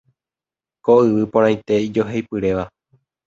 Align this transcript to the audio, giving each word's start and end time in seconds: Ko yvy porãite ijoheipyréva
Ko 0.83 0.93
yvy 1.09 1.25
porãite 1.35 1.75
ijoheipyréva 1.87 2.63